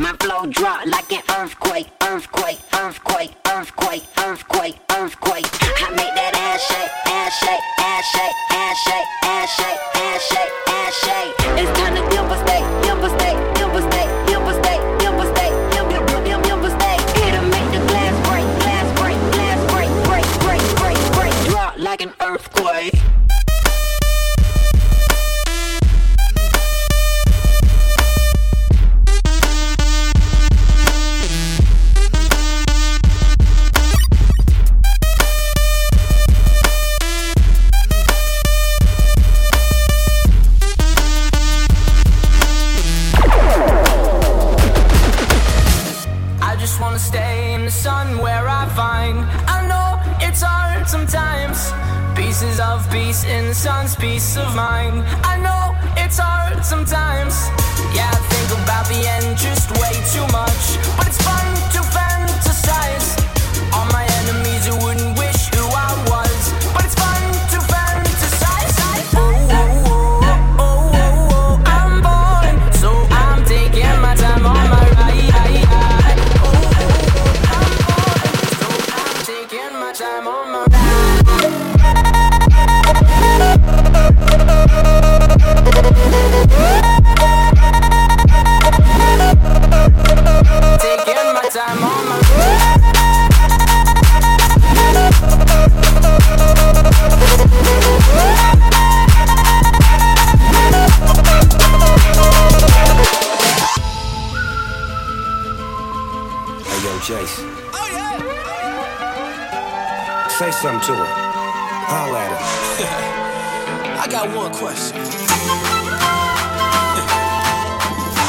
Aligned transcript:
My 0.00 0.14
flow 0.14 0.46
drop 0.46 0.86
like 0.86 1.12
an 1.12 1.20
earthquake, 1.36 1.88
earthquake, 2.02 2.58
earthquake, 2.72 3.32
earthquake, 3.44 4.02
earthquake, 4.16 4.76
earthquake. 4.96 5.44
I 5.44 5.90
make 5.92 6.14
that 6.16 6.32
ass 6.40 6.64
shake, 6.64 6.88
ass 7.04 7.36
shake, 7.36 7.60
ass 7.84 8.08
shake, 8.08 8.32
ass 8.48 8.80
shake, 8.80 9.08
ass 9.28 9.48
shake, 9.60 9.80
ass 10.00 10.20
shake, 10.24 10.52
ass 10.72 10.92
shake. 11.04 11.34
It's 11.60 11.72
time 11.78 11.94
to 12.00 12.02
devastate, 12.16 12.64
devastate, 12.80 13.36
devastate, 13.60 14.08
devastate, 14.24 14.80
devastate, 15.04 15.52
devastate, 15.68 16.48
devastate. 16.48 17.00
It'll 17.20 17.44
make 17.52 17.68
the 17.68 17.84
glass 17.92 18.16
break, 18.24 18.48
glass 18.64 18.88
break, 18.96 19.20
glass 19.36 19.60
break, 19.68 19.92
break, 20.08 20.24
break, 20.40 20.64
break, 20.80 20.96
break. 21.12 21.34
Drop 21.52 21.76
like 21.76 22.00
an 22.00 22.14
earthquake. 22.24 23.19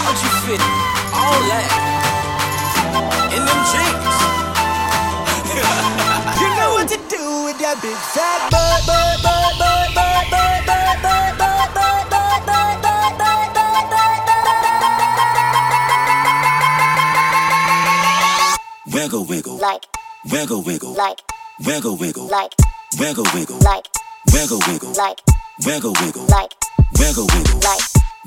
How'd 0.02 0.18
you 0.24 0.32
fit 0.46 0.62
all 1.14 1.40
that 1.52 1.68
in 3.36 3.42
them 3.46 3.62
jeans? 3.72 4.18
You 6.42 6.50
know 6.58 6.70
what 6.76 6.88
to 6.90 6.98
do 7.10 7.24
with 7.46 7.58
that 7.60 7.78
big 7.82 7.98
fat 8.14 8.50
butt, 8.52 8.82
butt, 8.88 9.22
butt, 9.24 9.54
butt, 9.60 9.84
butt, 9.96 10.26
butt, 10.32 10.64
butt, 10.68 10.98
butt, 11.04 11.32
butt, 11.38 11.68
butt, 11.78 12.10
butt, 12.10 12.42
butt, 12.48 12.48
butt, 12.48 13.12
butt, 13.12 13.22
butt, 13.22 13.92
butt. 14.08 14.22
Wiggle, 18.94 19.26
wiggle. 19.26 19.58
like, 19.58 19.84
Wiggle, 20.32 20.62
wiggle. 20.64 20.94
like, 20.94 21.20
Wiggle, 21.66 21.96
wiggle. 21.98 22.28
like, 22.28 22.54
Wiggle, 23.00 23.26
wiggle. 23.34 23.60
like, 23.60 23.86
Wiggle, 24.34 24.60
wiggle. 24.68 24.94
like, 24.94 25.20
Wiggle, 25.60 25.94
wiggle. 26.02 26.26
like, 26.28 26.52
Wiggle, 26.98 27.28
wiggle. 27.28 27.60
like, 27.60 27.82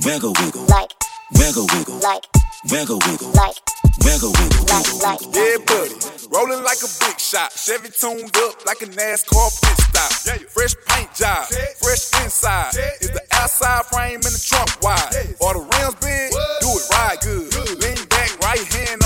Wiggle, 0.04 0.32
wiggle. 0.38 0.62
like, 0.66 0.90
Wiggle, 1.32 1.66
wiggle. 1.74 1.98
like, 2.00 2.24
Wiggle, 2.70 2.98
wiggle. 3.06 3.32
like, 3.32 3.56
Wiggle, 4.04 4.32
wiggle. 4.32 4.64
like, 4.66 5.02
like. 5.02 5.20
Yeah, 5.34 5.56
buddy. 5.66 5.94
Rolling 6.30 6.62
like 6.62 6.78
a 6.82 6.90
big 7.00 7.18
shot. 7.18 7.52
Chevy 7.52 7.88
tuned 7.90 8.36
up 8.36 8.64
like 8.66 8.82
a 8.82 8.86
NASCAR 8.86 9.50
pit 9.62 9.78
stop. 9.88 10.12
Fresh 10.50 10.74
paint 10.88 11.14
job. 11.14 11.46
Fresh 11.82 12.10
inside. 12.22 12.74
Is 13.00 13.10
the 13.10 13.22
outside 13.32 13.84
frame 13.86 14.16
in 14.16 14.32
the 14.34 14.42
trunk 14.48 14.70
wide? 14.82 15.34
Or 15.40 15.54
the 15.54 15.60
rims 15.60 15.94
big? 16.00 16.30
Do 16.60 16.70
it 16.74 16.86
right 16.90 17.18
good. 17.22 17.78
Lean 17.82 18.06
back, 18.08 18.30
right 18.42 18.64
hand 18.74 19.03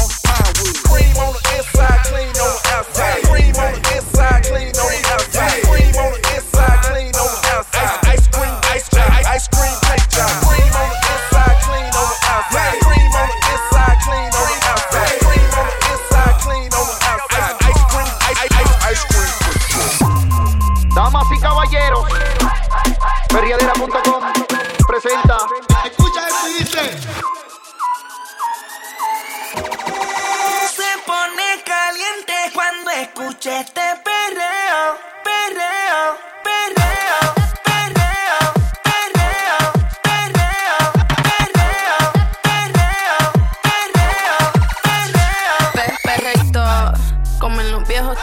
Se 30.76 30.98
pone 31.06 31.62
caliente 31.64 32.34
cuando 32.54 32.90
escucha 32.90 33.60
este 33.60 33.80
perreo, 34.04 34.98
perreo, 35.24 36.18
perreo. 36.42 37.38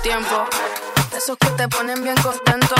tiempo. 0.06 0.46
Esos 1.17 1.35
que 1.38 1.47
te 1.57 1.67
ponen 1.67 2.03
bien 2.03 2.16
contento. 2.17 2.75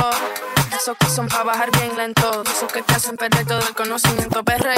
Esos 0.72 0.95
que 0.95 1.07
son 1.07 1.27
para 1.27 1.43
bajar 1.43 1.72
bien 1.72 1.97
lento. 1.97 2.43
Esos 2.43 2.72
que 2.72 2.83
te 2.83 2.93
hacen 2.93 3.17
perder 3.17 3.47
todo 3.47 3.59
el 3.59 3.73
conocimiento. 3.73 4.43
Perre 4.43 4.75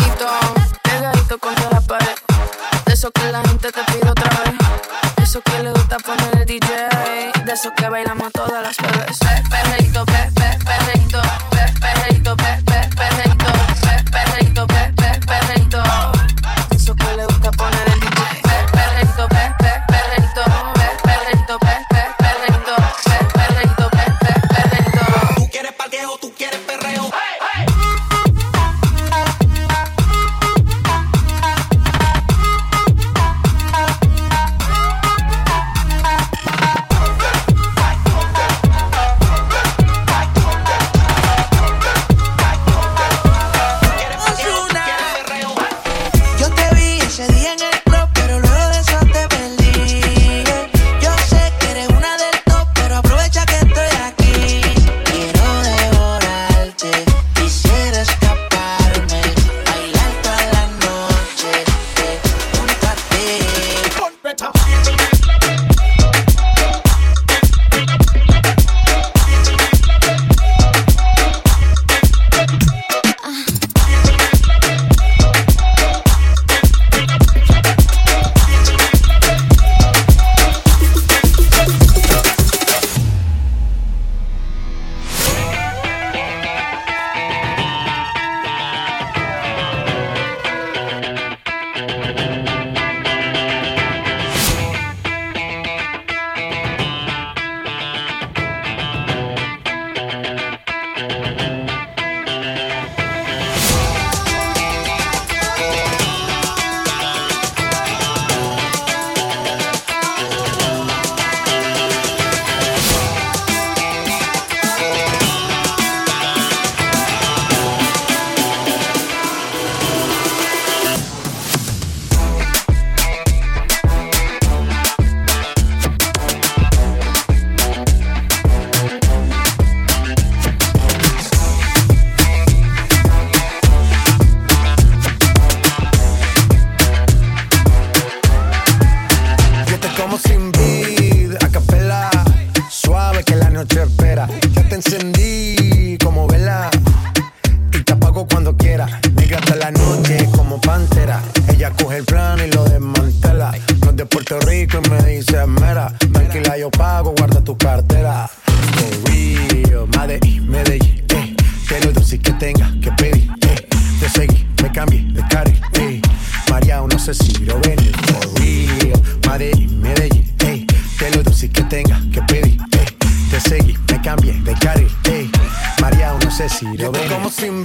se 167.07 167.13
siglo 167.13 167.57
en 167.63 167.80
el 167.80 167.95
for 167.95 168.39
real. 168.42 169.01
Madrid, 169.25 169.69
Medellín, 169.69 170.36
ey. 170.39 170.68
De 171.00 171.15
lo 171.15 171.24
dulce 171.24 171.50
que 171.50 171.63
tenga 171.63 172.01
que 172.12 172.21
pedir, 172.24 172.57
ey. 172.71 172.98
Te 173.31 173.39
seguí, 173.39 173.77
me 173.89 174.01
cambié 174.01 174.33
de 174.33 174.54
carril, 174.56 174.92
ey. 175.06 175.31
María, 175.80 176.13
no 176.21 176.30
sé 176.30 176.50
si 176.50 176.65
lo 176.75 176.92
ven. 176.92 177.07
como 177.07 177.30
sin 177.30 177.63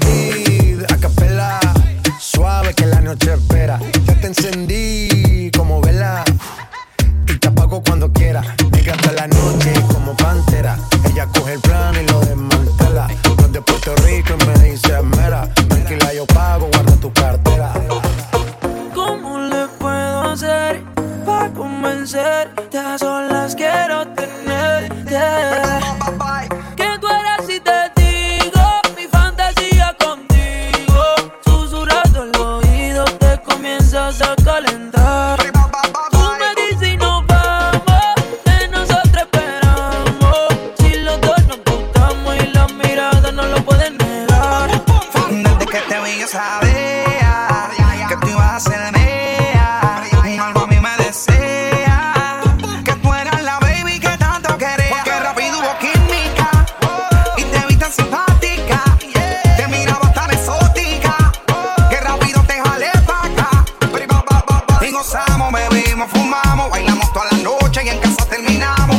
bebimos, 65.53 66.11
fumamos, 66.11 66.71
bailamos 66.71 67.13
toda 67.13 67.27
la 67.31 67.39
noche 67.39 67.83
y 67.85 67.89
en 67.89 67.99
casa 67.99 68.25
terminamos. 68.27 68.97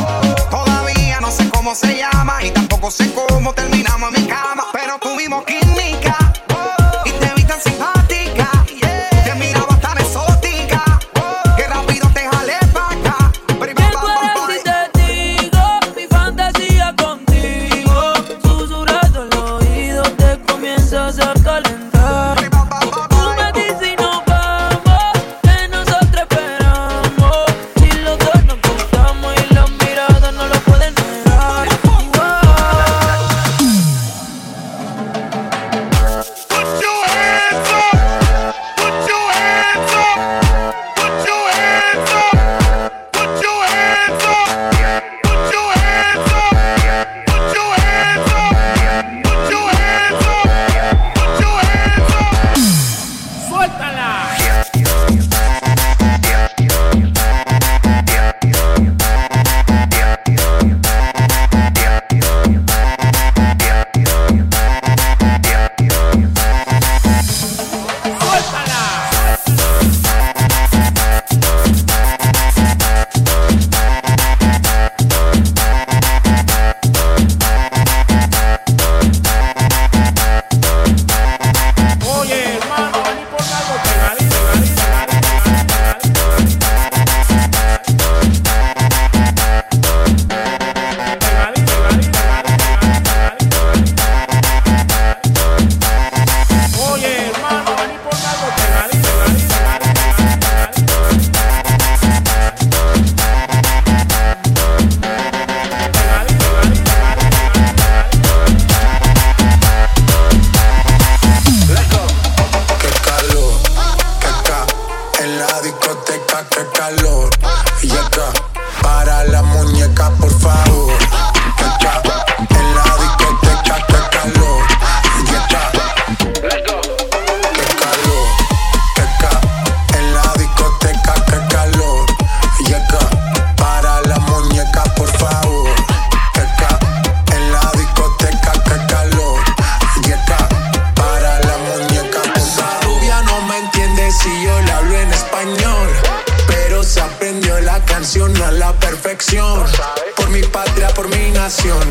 Todavía 0.50 1.20
no 1.20 1.30
sé 1.30 1.48
cómo 1.50 1.74
se 1.74 1.96
llama 1.96 2.42
y 2.44 2.50
tampoco 2.50 2.90
sé 2.90 3.12
cómo 3.12 3.52
terminamos 3.52 4.14
en 4.14 4.22
mi 4.22 4.28
cama, 4.28 4.64
pero 4.72 4.98
tuvimos 4.98 5.44
que 5.44 5.63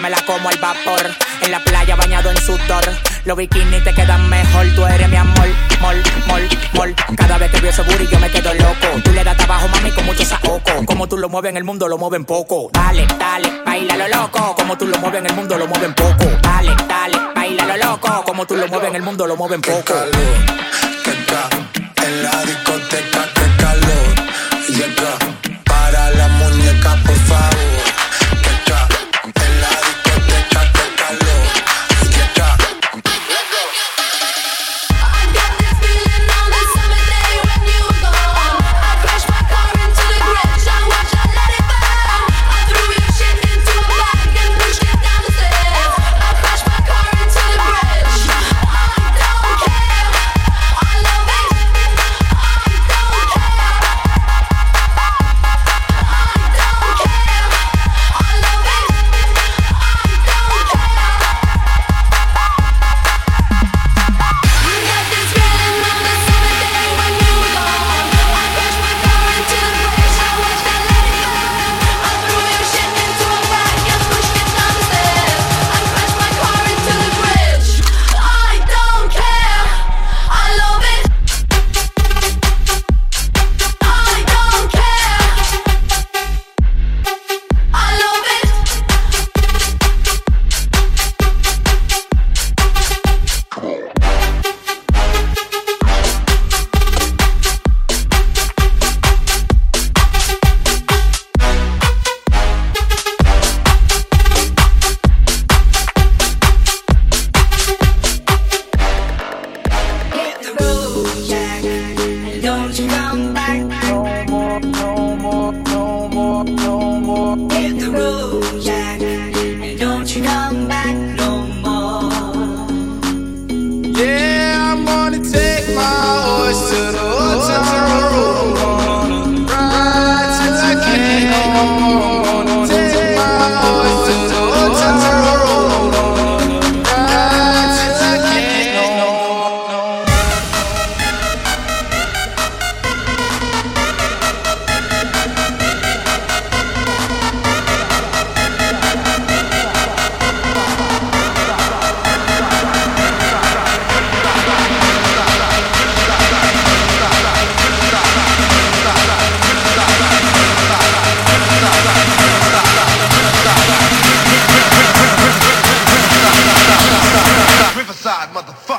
me 0.00 0.10
la 0.10 0.20
como 0.22 0.48
al 0.48 0.58
vapor. 0.58 1.10
En 1.42 1.50
la 1.50 1.60
playa 1.60 1.96
bañado 1.96 2.30
en 2.30 2.36
sudor. 2.38 2.84
Los 3.24 3.36
bikinis 3.36 3.82
te 3.84 3.94
quedan 3.94 4.28
mejor. 4.28 4.66
Tú 4.74 4.86
eres 4.86 5.08
mi 5.08 5.16
amor, 5.16 5.48
mol, 5.80 6.02
mol, 6.26 6.48
mol. 6.74 6.94
Cada 7.16 7.38
vez 7.38 7.50
que 7.50 7.60
veo 7.60 7.70
ese 7.70 7.82
booty 7.82 8.06
yo 8.06 8.18
me 8.18 8.30
quedo 8.30 8.52
loco. 8.54 8.88
Tú 9.04 9.12
le 9.12 9.24
das 9.24 9.36
trabajo, 9.36 9.68
mami, 9.68 9.90
con 9.90 10.06
mucho 10.06 10.24
saoco. 10.24 10.84
Como 10.86 11.06
tú 11.08 11.16
lo 11.16 11.28
mueves 11.28 11.50
en 11.50 11.56
el 11.56 11.64
mundo, 11.64 11.88
lo 11.88 11.98
mueven 11.98 12.24
poco. 12.24 12.70
Dale, 12.72 13.06
dale, 13.18 13.62
baila 13.64 13.96
lo 13.96 14.08
loco. 14.08 14.54
Como 14.56 14.76
tú 14.76 14.86
lo 14.86 14.98
mueves 14.98 15.20
en 15.20 15.26
el 15.26 15.34
mundo, 15.34 15.58
lo 15.58 15.66
mueven 15.66 15.94
poco. 15.94 16.24
Dale, 16.42 16.74
dale, 16.88 17.18
baila 17.34 17.64
lo 17.66 17.76
loco. 17.76 18.24
Como 18.24 18.46
tú 18.46 18.56
lo 18.56 18.68
mueves 18.68 18.90
en 18.90 18.96
el 18.96 19.02
mundo, 19.02 19.26
lo 19.26 19.36
mueven 19.36 19.60
poco. 19.60 19.94
Qué 21.04 21.24
calor, 21.24 21.94
que 21.94 22.04
en 22.04 22.22
la 22.22 22.42
discoteca, 22.44 23.28
qué 23.34 23.62
calor. 23.62 24.68
Y 24.68 24.82
entra 24.82 25.18
para 25.64 26.10
la 26.10 26.28
muñeca, 26.28 26.96
por 27.04 27.16
favor. 27.16 27.57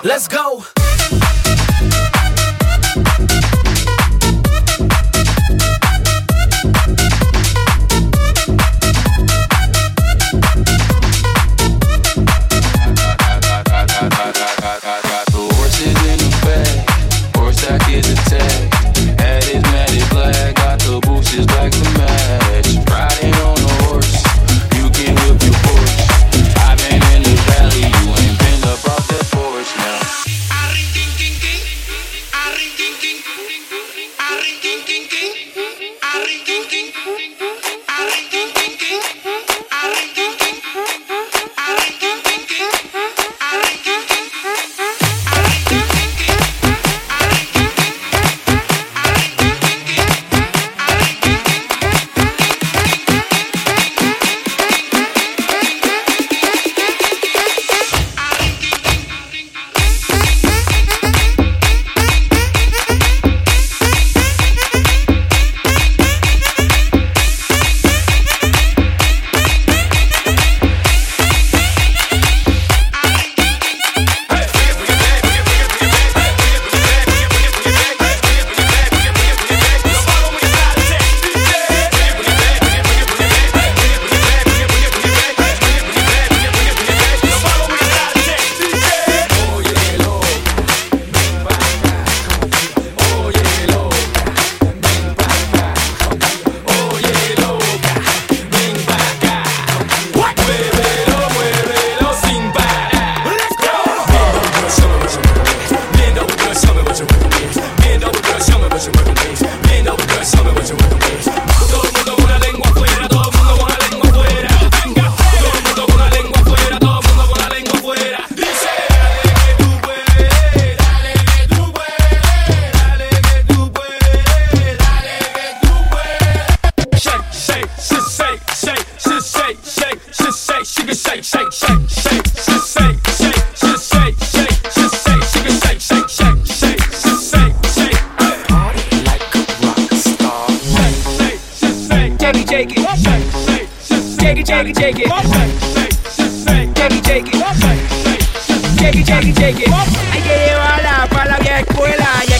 Let's 0.01 0.29
go. 0.29 0.38
kinky. 34.61 34.98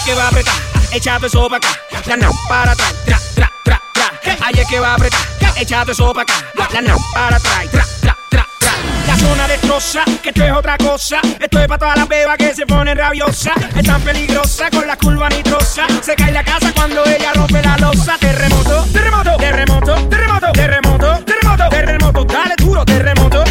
que 0.09 0.15
va 0.15 0.23
a 0.23 0.27
apretar, 0.29 0.55
échate 0.91 1.27
eso 1.27 1.47
para 1.47 1.57
acá, 1.57 1.79
la 2.07 2.17
no 2.17 2.31
para 2.47 2.71
atrás, 2.71 2.95
tra, 3.05 3.19
tra, 3.35 3.51
tra, 3.63 3.81
tra. 3.93 4.37
Ahí 4.41 4.55
es 4.57 4.67
que 4.67 4.79
va 4.79 4.91
a 4.91 4.95
apretar, 4.95 5.19
échate 5.55 5.91
eso 5.91 6.11
para 6.13 6.23
acá, 6.23 6.33
la 6.73 6.81
no 6.81 6.97
para 7.13 7.35
atrás, 7.35 7.69
tra, 7.69 7.85
tra, 8.01 8.17
tra, 8.29 8.47
tra. 8.59 8.71
La 9.05 9.17
zona 9.17 9.47
destroza, 9.47 10.03
que 10.23 10.29
esto 10.29 10.43
es 10.43 10.51
otra 10.51 10.77
cosa. 10.77 11.19
Esto 11.39 11.59
es 11.59 11.67
para 11.67 11.77
todas 11.77 11.97
las 11.97 12.07
bebas 12.07 12.37
que 12.37 12.55
se 12.55 12.65
ponen 12.65 12.97
rabiosa. 12.97 13.51
Es 13.75 13.83
tan 13.83 14.01
peligrosa 14.01 14.69
con 14.71 14.87
la 14.87 14.95
curva 14.97 15.29
nitrosa. 15.29 15.85
Se 16.01 16.15
cae 16.15 16.31
la 16.31 16.43
casa 16.43 16.71
cuando 16.73 17.03
ella 17.05 17.33
rompe 17.33 17.61
la 17.61 17.77
losa. 17.77 18.17
Terremoto, 18.19 18.85
terremoto, 18.91 19.37
terremoto, 19.37 19.95
terremoto, 20.09 20.51
terremoto, 20.53 21.21
terremoto, 21.21 21.69
terremoto. 21.69 22.25
Dale 22.25 22.55
duro, 22.57 22.85
terremoto 22.85 23.43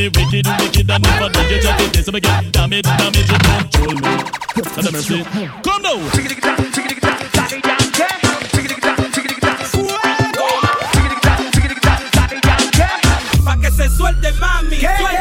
me 0.00 0.08
wicked, 0.08 0.46
wicked, 0.60 0.90
and 0.90 1.02
never 1.02 1.28
did 1.28 1.50
you 1.50 1.60
check 1.62 1.80
it. 1.80 1.92
This 1.92 2.08
again, 2.08 2.50
damn 2.50 2.72
it, 2.72 2.84
damn 2.84 3.12
it, 3.14 3.28
you 3.28 3.38
control 3.38 3.94
me. 4.00 4.12
Have 4.56 4.86
a 4.86 4.92
mercy. 4.92 5.24
Come 5.62 5.82
now. 5.82 5.98
Pa' 13.44 13.56
que 13.56 13.70
se 13.70 13.88
suelte 13.88 14.32
mami, 14.40 14.78
suelte. 14.78 15.19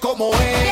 como 0.00 0.32
es. 0.34 0.67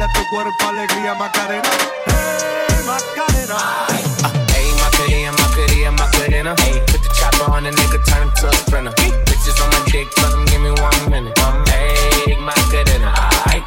Dale 0.00 0.12
a 0.12 0.14
tu 0.14 0.26
cuerpo 0.30 0.66
alegría, 0.66 1.12
Macarena. 1.12 1.68
Hey, 2.06 2.86
Macarena. 2.86 3.56
Ay, 3.86 4.02
uh, 4.24 4.30
hey, 4.54 4.72
Macarena, 4.80 5.90
Macarena, 5.90 6.54
put 6.86 7.02
the 7.02 7.08
chopper 7.12 7.52
on 7.52 7.64
the 7.64 7.70
nigga, 7.70 8.02
turn 8.06 8.22
him 8.22 8.32
to 8.36 8.48
a 8.48 8.52
sprinter. 8.54 8.92
Bitches 8.92 9.60
on 9.62 9.68
my 9.68 9.90
dick, 9.92 10.08
fuck 10.16 10.32
him, 10.32 10.46
give 10.46 10.62
me 10.62 10.70
one 10.70 11.10
minute. 11.10 11.38
Hey, 11.68 12.34
Macarena. 12.36 13.12
Ay, 13.44 13.60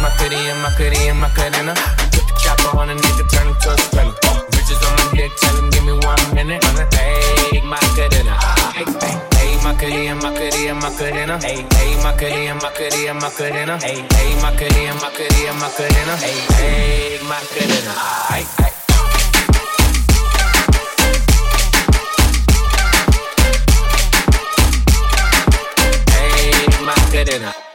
my 0.00 0.10
cutie, 0.16 0.54
Macarena, 0.62 1.12
Macarena, 1.12 1.74
Put 2.12 2.26
the 2.26 2.34
chopper 2.40 2.78
on 2.78 2.88
the 2.88 2.94
nigga, 2.94 3.28
turn 3.30 3.48
him 3.48 3.56
to 3.60 3.72
a 3.72 3.76
sprinter 3.76 4.57
bitches 4.68 4.84
on 4.86 4.92
my 4.96 5.16
dick, 5.16 5.32
tell 5.36 5.56
him 5.56 5.70
give 5.70 5.84
me 5.84 5.92
one 5.92 6.34
minute. 6.34 6.64
Hey, 6.94 7.60
Macarena. 7.62 8.34
Hey, 8.74 8.84
hey, 9.00 9.16
hey, 9.34 9.56
Macarena, 9.64 10.14
Macarena, 10.14 10.74
Macarena. 10.74 11.38
Hey, 11.40 11.66
hey, 11.72 11.96
Macarena, 12.02 12.54
Macarena, 12.54 13.14
Macarena. 13.14 13.78
Hey, 13.78 14.04
hey, 14.12 14.34
Macarena, 14.42 14.94
Macarena, 14.94 15.52
Macarena. 15.54 16.16
Hey, 16.16 16.38
hey, 16.52 17.18
Macarena. 17.24 17.92
Hey, 18.28 18.44
hey. 18.58 18.72
Macarena. 26.84 27.67